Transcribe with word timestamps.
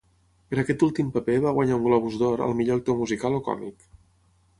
Per 0.51 0.57
aquest 0.61 0.85
últim 0.85 1.11
paper 1.17 1.35
va 1.43 1.51
guanyar 1.57 1.77
un 1.79 1.85
Globus 1.87 2.17
d'Or 2.21 2.43
al 2.47 2.57
millor 2.61 2.81
actor 2.81 2.97
musical 3.03 3.37
o 3.41 3.43
còmic. 3.49 3.87